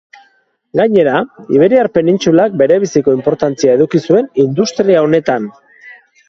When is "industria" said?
4.47-5.05